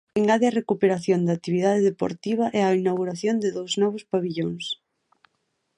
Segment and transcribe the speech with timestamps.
[0.19, 4.65] Engade a recuperación da actividade deportiva e a inauguración de dous novos pavillóns.